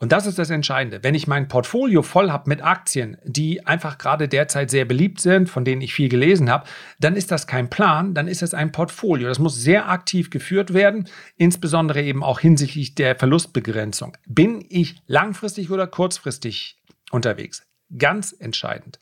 Und 0.00 0.12
das 0.12 0.26
ist 0.26 0.38
das 0.38 0.50
Entscheidende. 0.50 1.02
Wenn 1.02 1.16
ich 1.16 1.26
mein 1.26 1.48
Portfolio 1.48 2.02
voll 2.02 2.30
habe 2.30 2.48
mit 2.48 2.62
Aktien, 2.62 3.16
die 3.24 3.66
einfach 3.66 3.98
gerade 3.98 4.28
derzeit 4.28 4.70
sehr 4.70 4.84
beliebt 4.84 5.20
sind, 5.20 5.50
von 5.50 5.64
denen 5.64 5.82
ich 5.82 5.92
viel 5.92 6.08
gelesen 6.08 6.48
habe, 6.48 6.68
dann 7.00 7.16
ist 7.16 7.32
das 7.32 7.48
kein 7.48 7.68
Plan, 7.68 8.14
dann 8.14 8.28
ist 8.28 8.42
es 8.42 8.54
ein 8.54 8.70
Portfolio. 8.70 9.28
Das 9.28 9.40
muss 9.40 9.60
sehr 9.60 9.88
aktiv 9.88 10.30
geführt 10.30 10.72
werden, 10.72 11.08
insbesondere 11.36 12.00
eben 12.02 12.22
auch 12.22 12.38
hinsichtlich 12.38 12.94
der 12.94 13.16
Verlustbegrenzung. 13.16 14.16
Bin 14.26 14.64
ich 14.68 15.02
langfristig 15.06 15.70
oder 15.70 15.88
kurzfristig 15.88 16.78
unterwegs? 17.10 17.66
Ganz 17.96 18.32
entscheidend. 18.38 19.00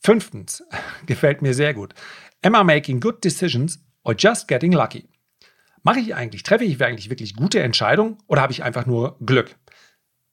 Fünftens, 0.00 0.62
gefällt 1.06 1.42
mir 1.42 1.54
sehr 1.54 1.74
gut. 1.74 1.94
Am 2.42 2.54
I 2.54 2.62
making 2.62 3.00
good 3.00 3.24
decisions 3.24 3.80
or 4.04 4.14
just 4.16 4.46
getting 4.46 4.72
lucky? 4.72 5.08
Mache 5.82 5.98
ich 5.98 6.14
eigentlich, 6.14 6.44
treffe 6.44 6.64
ich 6.64 6.82
eigentlich 6.82 7.10
wirklich 7.10 7.34
gute 7.34 7.60
Entscheidungen 7.60 8.18
oder 8.26 8.42
habe 8.42 8.52
ich 8.52 8.62
einfach 8.62 8.86
nur 8.86 9.16
Glück? 9.24 9.56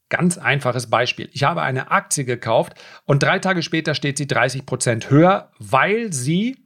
Ganz 0.10 0.38
einfaches 0.38 0.90
Beispiel. 0.90 1.30
Ich 1.32 1.44
habe 1.44 1.64
eine 1.64 1.90
Aktie 1.90 2.26
gekauft 2.26 2.74
und 3.06 3.24
drei 3.24 3.40
Tage 3.40 3.64
später 3.64 3.96
steht 3.96 4.20
sie 4.20 4.28
30 4.28 4.68
Prozent 4.68 5.10
höher, 5.10 5.52
weil 5.58 6.14
sie 6.14 6.58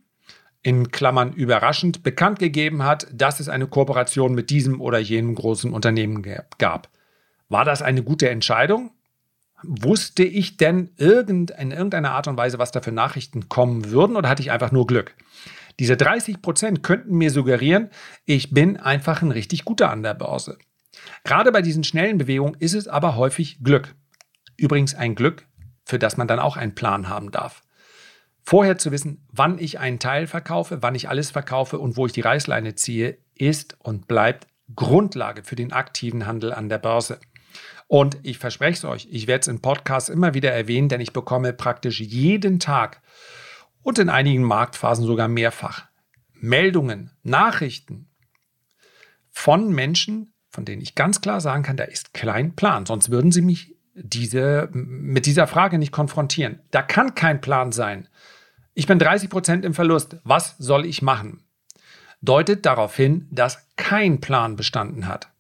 in 0.62 0.92
Klammern 0.92 1.32
überraschend 1.32 2.04
bekannt 2.04 2.40
gegeben 2.40 2.84
hat, 2.84 3.08
dass 3.14 3.40
es 3.40 3.48
eine 3.48 3.68
Kooperation 3.68 4.36
mit 4.36 4.50
diesem 4.50 4.82
oder 4.82 5.00
jenem 5.00 5.36
großen 5.36 5.72
Unternehmen 5.72 6.22
gab. 6.58 6.90
War 7.48 7.64
das 7.64 7.82
eine 7.82 8.04
gute 8.04 8.30
Entscheidung? 8.30 8.92
Wusste 9.64 10.24
ich 10.24 10.58
denn 10.58 10.92
irgend, 10.98 11.52
in 11.52 11.72
irgendeiner 11.72 12.12
Art 12.12 12.28
und 12.28 12.38
Weise, 12.38 12.60
was 12.60 12.72
da 12.72 12.82
für 12.82 12.92
Nachrichten 12.92 13.50
kommen 13.50 13.92
würden 13.92 14.16
oder 14.16 14.30
hatte 14.30 14.42
ich 14.42 14.52
einfach 14.52 14.72
nur 14.72 14.88
Glück? 14.88 15.16
Diese 15.80 15.98
30 15.98 16.42
Prozent 16.42 16.84
könnten 16.84 17.18
mir 17.18 17.32
suggerieren, 17.32 17.90
ich 18.26 18.52
bin 18.52 18.78
einfach 18.78 19.22
ein 19.22 19.32
richtig 19.32 19.66
guter 19.66 19.90
an 19.90 20.04
der 20.04 20.14
Börse. 20.14 20.58
Gerade 21.24 21.52
bei 21.52 21.62
diesen 21.62 21.84
schnellen 21.84 22.18
Bewegungen 22.18 22.56
ist 22.60 22.74
es 22.74 22.88
aber 22.88 23.16
häufig 23.16 23.64
Glück. 23.64 23.96
Übrigens 24.58 24.96
ein 24.96 25.16
Glück, 25.16 25.46
für 25.86 26.00
das 26.00 26.18
man 26.18 26.28
dann 26.28 26.40
auch 26.40 26.58
einen 26.58 26.76
Plan 26.76 27.08
haben 27.08 27.32
darf. 27.32 27.62
Vorher 28.44 28.78
zu 28.78 28.92
wissen, 28.92 29.26
wann 29.32 29.60
ich 29.60 29.80
einen 29.80 30.00
Teil 30.00 30.28
verkaufe, 30.28 30.82
wann 30.82 30.96
ich 30.96 31.08
alles 31.08 31.32
verkaufe 31.32 31.80
und 31.80 31.98
wo 31.98 32.06
ich 32.06 32.14
die 32.14 32.22
Reißleine 32.22 32.76
ziehe, 32.76 33.18
ist 33.36 33.78
und 33.80 34.08
bleibt 34.08 34.48
Grundlage 34.76 35.44
für 35.44 35.56
den 35.56 35.72
aktiven 35.72 36.26
Handel 36.26 36.54
an 36.54 36.70
der 36.70 36.78
Börse. 36.78 37.20
Und 37.90 38.20
ich 38.22 38.38
verspreche 38.38 38.78
es 38.78 38.86
euch, 38.86 39.08
ich 39.10 39.26
werde 39.26 39.42
es 39.42 39.48
in 39.48 39.62
Podcasts 39.62 40.10
immer 40.10 40.36
wieder 40.36 40.52
erwähnen, 40.52 40.90
denn 40.90 41.02
ich 41.02 41.12
bekomme 41.12 41.54
praktisch 41.54 42.00
jeden 42.00 42.60
Tag 42.60 43.02
und 43.82 43.98
in 43.98 44.10
einigen 44.10 44.44
Marktphasen 44.44 45.08
sogar 45.08 45.28
mehrfach 45.28 45.88
Meldungen, 46.34 47.10
Nachrichten 47.24 48.08
von 49.32 49.74
Menschen, 49.74 50.36
von 50.52 50.66
denen 50.66 50.84
ich 50.84 50.94
ganz 50.94 51.20
klar 51.20 51.42
sagen 51.42 51.64
kann, 51.64 51.78
da 51.78 51.84
ist 51.86 52.14
kein 52.14 52.56
Plan. 52.56 52.86
Sonst 52.86 53.10
würden 53.10 53.32
sie 53.32 53.42
mich 53.42 53.76
diese, 53.96 54.70
mit 54.72 55.26
dieser 55.26 55.48
Frage 55.48 55.80
nicht 55.80 55.92
konfrontieren. 55.92 56.60
Da 56.70 56.84
kann 56.84 57.16
kein 57.16 57.42
Plan 57.42 57.72
sein. 57.72 58.08
Ich 58.76 58.86
bin 58.86 59.00
30 59.00 59.32
Prozent 59.32 59.66
im 59.66 59.74
Verlust. 59.74 60.18
Was 60.24 60.56
soll 60.60 60.86
ich 60.86 61.02
machen? 61.02 61.44
Deutet 62.22 62.68
darauf 62.68 62.96
hin, 62.96 63.28
dass 63.32 63.68
kein 63.78 64.22
Plan 64.22 64.56
bestanden 64.56 65.08
hat. 65.08 65.32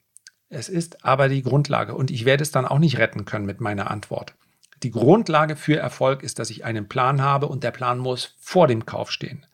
Es 0.49 0.67
ist 0.67 1.05
aber 1.05 1.29
die 1.29 1.43
Grundlage 1.43 1.93
und 1.93 2.09
ich 2.09 2.25
werde 2.25 2.41
es 2.41 2.51
dann 2.51 2.65
auch 2.65 2.79
nicht 2.79 2.97
retten 2.97 3.25
können 3.25 3.45
mit 3.45 3.61
meiner 3.61 3.91
Antwort. 3.91 4.33
Die 4.81 4.91
Grundlage 4.91 5.55
für 5.55 5.77
Erfolg 5.77 6.23
ist, 6.23 6.39
dass 6.39 6.49
ich 6.49 6.65
einen 6.65 6.87
Plan 6.87 7.21
habe 7.21 7.47
und 7.47 7.63
der 7.63 7.71
Plan 7.71 7.99
muss 7.99 8.35
vor 8.39 8.67
dem 8.67 8.85
Kauf 8.85 9.11
stehen. 9.11 9.45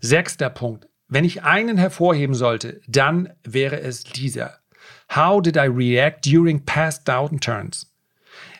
Sechster 0.00 0.50
Punkt. 0.50 0.88
Wenn 1.08 1.24
ich 1.24 1.42
einen 1.42 1.78
hervorheben 1.78 2.34
sollte, 2.34 2.80
dann 2.86 3.32
wäre 3.44 3.80
es 3.80 4.04
dieser. 4.04 4.58
How 5.14 5.42
did 5.42 5.56
I 5.56 5.68
react 5.68 6.24
during 6.24 6.64
past 6.64 7.08
downturns? 7.08 7.92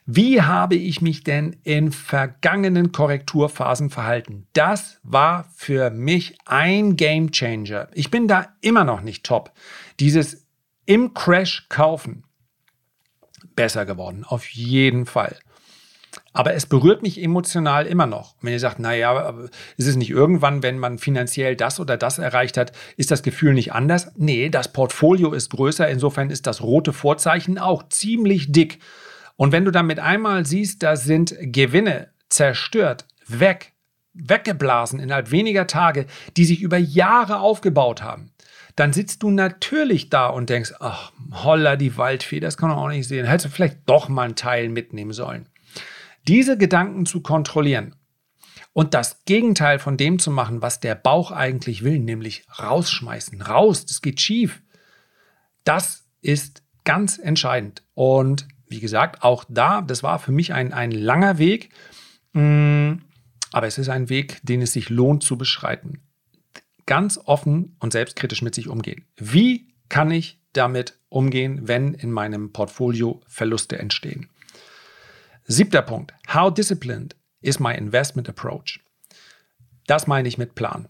Wie 0.05 0.43
habe 0.43 0.75
ich 0.75 1.01
mich 1.01 1.23
denn 1.23 1.57
in 1.63 1.93
vergangenen 1.93 2.91
Korrekturphasen 2.91 3.89
verhalten? 3.89 4.49
Das 4.53 4.99
war 5.05 5.49
für 5.55 5.91
mich 5.91 6.37
ein 6.45 6.97
Game 6.97 7.31
Changer. 7.31 7.89
Ich 7.93 8.11
bin 8.11 8.27
da 8.27 8.49
immer 8.61 8.85
noch 8.85 9.03
nicht 9.03 9.25
top. 9.25 9.53
Dieses 10.01 10.42
im 10.87 11.15
Crash 11.15 11.67
kaufen. 11.69 12.25
Besser 13.55 13.85
geworden, 13.87 14.25
auf 14.25 14.49
jeden 14.49 15.07
Fall. 15.07 15.37
Aber 16.35 16.55
es 16.55 16.67
berührt 16.67 17.03
mich 17.03 17.23
emotional 17.23 17.87
immer 17.87 18.07
noch. 18.07 18.35
Wenn 18.41 18.53
ihr 18.53 18.61
sagt, 18.61 18.79
naja, 18.79 19.35
ist 19.77 19.87
es 19.87 19.97
nicht 19.97 20.11
irgendwann, 20.11 20.63
wenn 20.63 20.79
man 20.79 20.99
finanziell 20.99 21.57
das 21.57 21.79
oder 21.79 21.97
das 21.97 22.19
erreicht 22.19 22.57
hat, 22.57 22.73
ist 22.97 23.11
das 23.11 23.23
Gefühl 23.23 23.53
nicht 23.53 23.73
anders? 23.73 24.13
Nee, 24.17 24.49
das 24.49 24.73
Portfolio 24.73 25.33
ist 25.33 25.51
größer. 25.51 25.89
Insofern 25.89 26.31
ist 26.31 26.47
das 26.47 26.63
rote 26.63 26.93
Vorzeichen 26.93 27.59
auch 27.59 27.89
ziemlich 27.89 28.51
dick. 28.53 28.79
Und 29.37 29.53
wenn 29.53 29.65
du 29.65 29.71
dann 29.71 29.87
mit 29.87 29.99
einmal 29.99 30.47
siehst, 30.47 30.83
da 30.83 30.97
sind 30.97 31.35
Gewinne 31.41 32.09
zerstört, 32.31 33.07
weg, 33.27 33.73
weggeblasen 34.15 35.01
innerhalb 35.01 35.31
weniger 35.31 35.67
Tage, 35.67 36.07
die 36.37 36.45
sich 36.45 36.63
über 36.63 36.79
Jahre 36.79 37.41
aufgebaut 37.41 38.03
haben, 38.03 38.31
dann 38.77 38.93
sitzt 38.93 39.23
du 39.23 39.31
natürlich 39.31 40.09
da 40.09 40.29
und 40.29 40.51
denkst, 40.51 40.75
ach, 40.81 41.13
holla 41.33 41.77
die 41.77 41.97
Waldfee, 41.97 42.41
das 42.41 42.57
kann 42.57 42.71
man 42.71 42.79
auch 42.79 42.89
nicht 42.89 43.07
sehen. 43.07 43.27
Hättest 43.27 43.47
du 43.47 43.51
vielleicht 43.51 43.81
doch 43.87 44.09
mal 44.09 44.23
einen 44.23 44.37
Teil 44.37 44.69
mitnehmen 44.69 45.13
sollen. 45.13 45.49
Diese 46.27 46.57
Gedanken 46.57 47.05
zu 47.05 47.21
kontrollieren 47.21 47.95
und 48.73 48.95
das 48.95 49.25
Gegenteil 49.25 49.79
von 49.79 49.97
dem 49.97 50.19
zu 50.19 50.31
machen, 50.31 50.63
was 50.63 50.81
der 50.81 50.95
Bauch 50.95 51.33
eigentlich 51.33 51.83
will, 51.83 51.99
nämlich 51.99 52.45
rausschmeißen, 52.59 53.43
raus, 53.43 53.85
das 53.85 54.01
geht 54.01 54.21
schief. 54.21 54.63
Das 55.65 56.05
ist 56.23 56.63
ganz 56.85 57.19
entscheidend. 57.19 57.83
Und 57.95 58.49
wie 58.69 58.81
gesagt, 58.81 59.23
auch 59.23 59.45
da, 59.49 59.83
das 59.83 60.03
war 60.03 60.19
für 60.19 60.33
mich 60.33 60.55
ein, 60.55 60.73
ein 60.73 60.91
langer 60.91 61.39
Weg, 61.39 61.71
mm, 62.33 62.93
aber 63.53 63.67
es 63.67 63.77
ist 63.77 63.91
ein 63.91 64.09
Weg, 64.09 64.41
den 64.43 64.63
es 64.63 64.73
sich 64.73 64.89
lohnt 64.89 65.23
zu 65.23 65.37
beschreiten. 65.37 66.01
Ganz 66.87 67.19
offen 67.25 67.77
und 67.79 67.93
selbstkritisch 67.93 68.43
mit 68.43 68.55
sich 68.55 68.69
umgehen. 68.69 69.07
Wie 69.17 69.69
kann 69.89 70.11
ich 70.11 70.41
damit 70.53 70.99
umgehen, 71.09 71.69
wenn 71.69 71.95
in 71.95 72.11
meinem 72.11 72.53
Portfolio 72.53 73.21
Verluste 73.27 73.79
entstehen? 73.79 74.29
Siebter 75.45 75.83
Punkt. 75.83 76.15
How 76.33 76.53
disciplined 76.53 77.17
is 77.41 77.59
my 77.59 77.75
investment 77.75 78.29
approach? 78.29 78.81
Das 79.87 80.07
meine 80.07 80.29
ich 80.29 80.39
mit 80.39 80.55
Plan. 80.55 80.89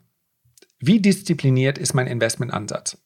Wie 0.78 1.00
diszipliniert 1.00 1.78
ist 1.78 1.94
mein 1.94 2.06
Investmentansatz? 2.06 2.98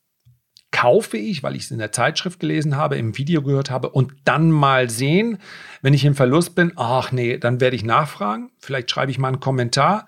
Kaufe 0.71 1.16
ich, 1.16 1.43
weil 1.43 1.57
ich 1.57 1.64
es 1.64 1.71
in 1.71 1.78
der 1.78 1.93
Zeitschrift 1.93 2.40
gelesen 2.40 2.76
habe, 2.76 2.97
im 2.97 3.16
Video 3.16 3.43
gehört 3.43 3.71
habe 3.71 3.90
und 3.90 4.12
dann 4.25 4.50
mal 4.50 4.90
sehen, 4.90 5.38
wenn 5.81 5.95
ich 5.95 6.05
im 6.05 6.14
Verlust 6.14 6.55
bin, 6.55 6.73
ach 6.76 7.12
nee, 7.12 7.38
dann 7.38 7.61
werde 7.61 7.76
ich 7.76 7.85
nachfragen. 7.85 8.50
Vielleicht 8.59 8.90
schreibe 8.90 9.11
ich 9.11 9.19
mal 9.19 9.28
einen 9.28 9.40
Kommentar 9.40 10.07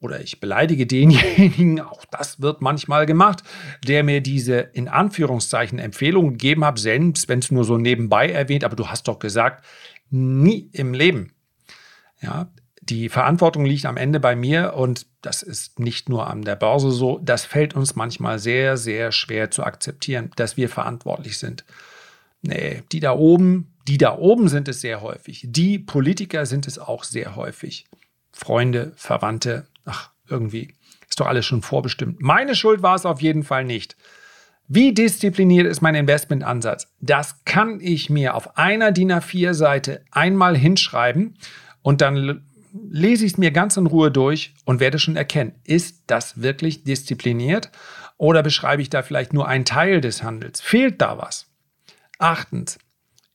oder 0.00 0.20
ich 0.20 0.40
beleidige 0.40 0.86
denjenigen, 0.86 1.80
auch 1.80 2.04
das 2.10 2.40
wird 2.40 2.62
manchmal 2.62 3.06
gemacht, 3.06 3.42
der 3.86 4.02
mir 4.02 4.20
diese 4.20 4.58
in 4.58 4.88
Anführungszeichen 4.88 5.78
Empfehlung 5.78 6.32
gegeben 6.32 6.64
hat, 6.64 6.78
selbst 6.78 7.28
wenn 7.28 7.40
es 7.40 7.50
nur 7.50 7.64
so 7.64 7.76
nebenbei 7.76 8.30
erwähnt, 8.30 8.64
aber 8.64 8.76
du 8.76 8.88
hast 8.88 9.08
doch 9.08 9.18
gesagt, 9.18 9.64
nie 10.10 10.68
im 10.72 10.94
Leben. 10.94 11.32
Ja, 12.20 12.50
die 12.82 13.08
Verantwortung 13.08 13.64
liegt 13.64 13.86
am 13.86 13.96
Ende 13.96 14.20
bei 14.20 14.34
mir 14.34 14.74
und 14.74 15.06
das 15.22 15.42
ist 15.42 15.78
nicht 15.78 16.08
nur 16.08 16.26
an 16.26 16.42
der 16.42 16.56
Börse 16.56 16.90
so. 16.90 17.18
Das 17.22 17.44
fällt 17.44 17.74
uns 17.74 17.94
manchmal 17.94 18.38
sehr, 18.38 18.76
sehr 18.76 19.12
schwer 19.12 19.50
zu 19.50 19.62
akzeptieren, 19.62 20.30
dass 20.36 20.56
wir 20.56 20.68
verantwortlich 20.68 21.38
sind. 21.38 21.64
Nee, 22.42 22.82
die 22.90 23.00
da 23.00 23.12
oben, 23.12 23.74
die 23.86 23.98
da 23.98 24.16
oben 24.16 24.48
sind 24.48 24.66
es 24.66 24.80
sehr 24.80 25.02
häufig. 25.02 25.44
Die 25.46 25.78
Politiker 25.78 26.46
sind 26.46 26.66
es 26.66 26.78
auch 26.78 27.04
sehr 27.04 27.36
häufig. 27.36 27.86
Freunde, 28.32 28.92
Verwandte, 28.96 29.66
ach, 29.84 30.10
irgendwie 30.28 30.74
ist 31.08 31.20
doch 31.20 31.26
alles 31.26 31.46
schon 31.46 31.62
vorbestimmt. 31.62 32.20
Meine 32.20 32.54
Schuld 32.54 32.82
war 32.82 32.94
es 32.94 33.06
auf 33.06 33.20
jeden 33.20 33.42
Fall 33.42 33.64
nicht. 33.64 33.96
Wie 34.68 34.94
diszipliniert 34.94 35.66
ist 35.66 35.80
mein 35.80 35.96
Investmentansatz? 35.96 36.94
Das 37.00 37.44
kann 37.44 37.80
ich 37.80 38.08
mir 38.08 38.36
auf 38.36 38.56
einer 38.56 38.92
DIN 38.92 39.12
A4-Seite 39.12 40.04
einmal 40.12 40.56
hinschreiben 40.56 41.36
und 41.82 42.00
dann 42.00 42.44
lese 42.72 43.24
ich 43.24 43.32
es 43.32 43.38
mir 43.38 43.50
ganz 43.50 43.76
in 43.76 43.86
Ruhe 43.86 44.12
durch 44.12 44.54
und 44.64 44.78
werde 44.78 45.00
schon 45.00 45.16
erkennen, 45.16 45.54
ist 45.64 46.04
das 46.06 46.40
wirklich 46.40 46.84
diszipliniert 46.84 47.72
oder 48.16 48.42
beschreibe 48.42 48.82
ich 48.82 48.90
da 48.90 49.02
vielleicht 49.02 49.32
nur 49.32 49.48
einen 49.48 49.64
Teil 49.64 50.00
des 50.00 50.22
Handels? 50.22 50.60
Fehlt 50.60 51.00
da 51.00 51.18
was? 51.18 51.46
Achtens, 52.18 52.78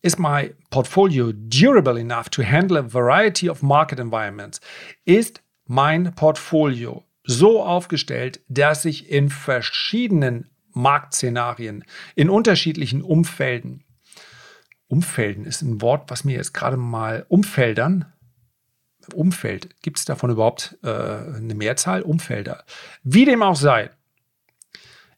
ist 0.01 0.19
my 0.19 0.53
portfolio 0.69 1.31
durable 1.33 1.99
enough 1.99 2.29
to 2.29 2.43
handle 2.43 2.77
a 2.77 2.93
variety 2.93 3.49
of 3.49 3.63
market 3.63 3.99
environments? 3.99 4.61
Ist 5.03 5.41
mein 5.65 6.13
Portfolio 6.15 7.03
so 7.23 7.63
aufgestellt, 7.63 8.41
dass 8.47 8.85
ich 8.85 9.09
in 9.09 9.29
verschiedenen 9.29 10.49
Marktszenarien, 10.73 11.83
in 12.15 12.29
unterschiedlichen 12.29 13.01
Umfelden. 13.01 13.83
Umfelden 14.87 15.45
ist 15.45 15.61
ein 15.61 15.81
Wort, 15.81 16.11
was 16.11 16.23
mir 16.23 16.35
jetzt 16.35 16.53
gerade 16.53 16.77
mal 16.77 17.25
Umfeldern. 17.29 18.11
Umfeld, 19.13 19.81
gibt 19.81 19.99
es 19.99 20.05
davon 20.05 20.31
überhaupt 20.31 20.77
äh, 20.83 20.89
eine 20.89 21.53
Mehrzahl? 21.53 22.01
Umfelder. 22.01 22.63
Wie 23.03 23.25
dem 23.25 23.43
auch 23.43 23.55
sei, 23.55 23.91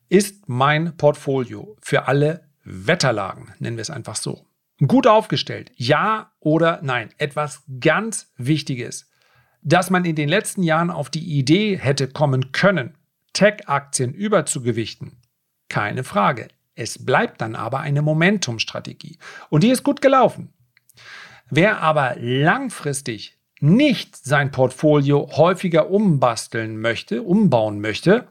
ist 0.10 0.48
mein 0.48 0.96
Portfolio 0.98 1.77
für 1.81 2.07
alle 2.07 2.48
Wetterlagen, 2.64 3.53
nennen 3.60 3.77
wir 3.77 3.81
es 3.81 3.90
einfach 3.90 4.16
so, 4.16 4.46
gut 4.86 5.07
aufgestellt. 5.07 5.72
Ja 5.75 6.31
oder 6.40 6.79
nein? 6.83 7.14
Etwas 7.18 7.64
ganz 7.79 8.31
Wichtiges, 8.38 9.10
dass 9.61 9.89
man 9.89 10.05
in 10.05 10.15
den 10.15 10.29
letzten 10.29 10.63
Jahren 10.63 10.91
auf 10.91 11.09
die 11.09 11.24
Idee 11.24 11.77
hätte 11.77 12.07
kommen 12.07 12.51
können, 12.51 12.96
Tech-Aktien 13.33 14.13
überzugewichten, 14.13 15.17
keine 15.70 16.03
Frage. 16.03 16.48
Es 16.75 17.03
bleibt 17.03 17.41
dann 17.41 17.55
aber 17.55 17.79
eine 17.79 18.01
Momentum-Strategie. 18.01 19.17
Und 19.50 19.63
die 19.63 19.70
ist 19.70 19.83
gut 19.83 20.01
gelaufen. 20.01 20.53
Wer 21.50 21.81
aber 21.81 22.15
langfristig 22.20 23.37
nicht 23.59 24.15
sein 24.15 24.51
Portfolio 24.51 25.29
häufiger 25.35 25.89
umbasteln 25.89 26.79
möchte, 26.79 27.24
umbauen 27.24 27.81
möchte, 27.81 28.27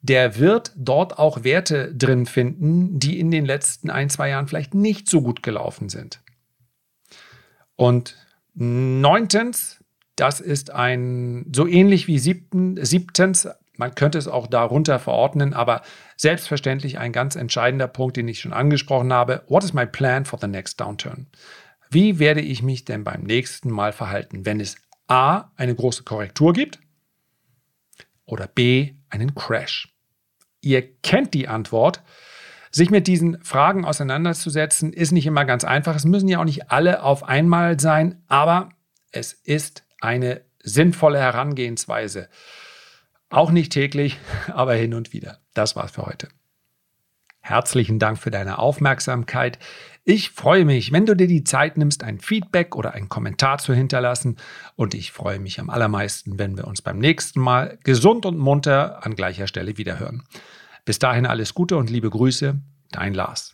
der 0.00 0.38
wird 0.38 0.72
dort 0.76 1.18
auch 1.18 1.44
Werte 1.44 1.94
drin 1.94 2.26
finden, 2.26 2.98
die 2.98 3.18
in 3.18 3.30
den 3.30 3.44
letzten 3.44 3.90
ein, 3.90 4.08
zwei 4.08 4.30
Jahren 4.30 4.46
vielleicht 4.46 4.74
nicht 4.74 5.08
so 5.08 5.20
gut 5.20 5.42
gelaufen 5.42 5.88
sind. 5.88 6.20
Und 7.74 8.16
neuntens, 8.54 9.84
das 10.16 10.40
ist 10.40 10.70
ein 10.70 11.50
so 11.54 11.66
ähnlich 11.66 12.08
wie 12.08 12.18
siebten, 12.18 12.82
siebtens 12.84 13.48
man 13.78 13.94
könnte 13.94 14.18
es 14.18 14.28
auch 14.28 14.46
darunter 14.46 14.98
verordnen, 14.98 15.52
aber 15.52 15.82
selbstverständlich 16.16 16.98
ein 16.98 17.12
ganz 17.12 17.36
entscheidender 17.36 17.88
Punkt, 17.88 18.16
den 18.16 18.28
ich 18.28 18.40
schon 18.40 18.52
angesprochen 18.52 19.12
habe. 19.12 19.44
What 19.48 19.64
is 19.64 19.74
my 19.74 19.86
plan 19.86 20.24
for 20.24 20.38
the 20.40 20.46
next 20.46 20.80
downturn? 20.80 21.26
Wie 21.90 22.18
werde 22.18 22.40
ich 22.40 22.62
mich 22.62 22.84
denn 22.84 23.04
beim 23.04 23.22
nächsten 23.22 23.70
Mal 23.70 23.92
verhalten, 23.92 24.46
wenn 24.46 24.60
es 24.60 24.76
A, 25.08 25.50
eine 25.56 25.74
große 25.74 26.02
Korrektur 26.04 26.52
gibt 26.52 26.80
oder 28.24 28.46
B, 28.46 28.94
einen 29.10 29.34
Crash? 29.34 29.94
Ihr 30.60 30.96
kennt 31.02 31.34
die 31.34 31.48
Antwort. 31.48 32.02
Sich 32.72 32.90
mit 32.90 33.06
diesen 33.06 33.42
Fragen 33.44 33.84
auseinanderzusetzen, 33.84 34.92
ist 34.92 35.12
nicht 35.12 35.26
immer 35.26 35.44
ganz 35.44 35.64
einfach. 35.64 35.94
Es 35.94 36.04
müssen 36.04 36.28
ja 36.28 36.40
auch 36.40 36.44
nicht 36.44 36.70
alle 36.70 37.02
auf 37.02 37.22
einmal 37.22 37.78
sein, 37.78 38.22
aber 38.26 38.70
es 39.12 39.32
ist 39.32 39.85
eine 40.00 40.42
sinnvolle 40.62 41.18
Herangehensweise. 41.18 42.28
Auch 43.30 43.50
nicht 43.50 43.72
täglich, 43.72 44.18
aber 44.52 44.74
hin 44.74 44.94
und 44.94 45.12
wieder. 45.12 45.38
Das 45.54 45.76
war's 45.76 45.92
für 45.92 46.06
heute. 46.06 46.28
Herzlichen 47.40 48.00
Dank 48.00 48.18
für 48.18 48.32
deine 48.32 48.58
Aufmerksamkeit. 48.58 49.60
Ich 50.02 50.30
freue 50.30 50.64
mich, 50.64 50.90
wenn 50.90 51.06
du 51.06 51.14
dir 51.14 51.28
die 51.28 51.44
Zeit 51.44 51.76
nimmst, 51.76 52.02
ein 52.02 52.18
Feedback 52.18 52.74
oder 52.74 52.94
einen 52.94 53.08
Kommentar 53.08 53.58
zu 53.58 53.72
hinterlassen. 53.72 54.36
Und 54.74 54.94
ich 54.94 55.12
freue 55.12 55.38
mich 55.38 55.60
am 55.60 55.70
allermeisten, 55.70 56.40
wenn 56.40 56.56
wir 56.56 56.66
uns 56.66 56.82
beim 56.82 56.98
nächsten 56.98 57.40
Mal 57.40 57.78
gesund 57.84 58.26
und 58.26 58.36
munter 58.36 59.06
an 59.06 59.14
gleicher 59.14 59.46
Stelle 59.46 59.78
wiederhören. 59.78 60.24
Bis 60.84 60.98
dahin 60.98 61.24
alles 61.24 61.54
Gute 61.54 61.76
und 61.76 61.88
liebe 61.88 62.10
Grüße, 62.10 62.60
dein 62.90 63.14
Lars. 63.14 63.52